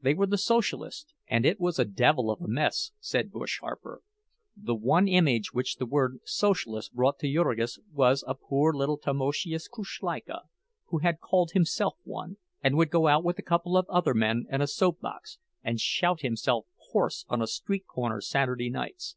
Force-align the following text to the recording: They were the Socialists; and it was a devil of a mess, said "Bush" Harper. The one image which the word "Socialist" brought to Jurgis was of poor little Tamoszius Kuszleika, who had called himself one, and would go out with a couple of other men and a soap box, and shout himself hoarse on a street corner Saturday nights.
They 0.00 0.14
were 0.14 0.24
the 0.26 0.38
Socialists; 0.38 1.12
and 1.26 1.44
it 1.44 1.60
was 1.60 1.78
a 1.78 1.84
devil 1.84 2.30
of 2.30 2.40
a 2.40 2.48
mess, 2.48 2.92
said 3.00 3.30
"Bush" 3.30 3.60
Harper. 3.60 4.00
The 4.56 4.74
one 4.74 5.06
image 5.06 5.52
which 5.52 5.76
the 5.76 5.84
word 5.84 6.20
"Socialist" 6.24 6.94
brought 6.94 7.18
to 7.18 7.30
Jurgis 7.30 7.78
was 7.92 8.22
of 8.22 8.40
poor 8.40 8.72
little 8.72 8.96
Tamoszius 8.96 9.68
Kuszleika, 9.68 10.44
who 10.86 11.00
had 11.00 11.20
called 11.20 11.50
himself 11.50 11.98
one, 12.04 12.38
and 12.64 12.76
would 12.78 12.88
go 12.88 13.08
out 13.08 13.22
with 13.22 13.38
a 13.38 13.42
couple 13.42 13.76
of 13.76 13.84
other 13.90 14.14
men 14.14 14.46
and 14.48 14.62
a 14.62 14.66
soap 14.66 15.00
box, 15.00 15.38
and 15.62 15.78
shout 15.78 16.22
himself 16.22 16.64
hoarse 16.92 17.26
on 17.28 17.42
a 17.42 17.46
street 17.46 17.84
corner 17.86 18.22
Saturday 18.22 18.70
nights. 18.70 19.16